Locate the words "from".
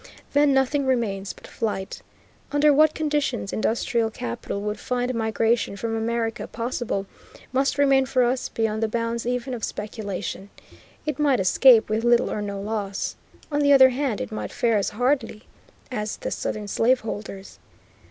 5.77-5.95